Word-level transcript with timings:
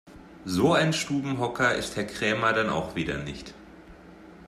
So 0.45 0.73
ein 0.73 0.93
Stubenhocker 0.93 1.75
ist 1.75 1.95
Herr 1.95 2.05
Krämer 2.05 2.53
dann 2.53 2.71
auch 2.71 2.95
wieder 2.95 3.19
nicht. 3.19 3.53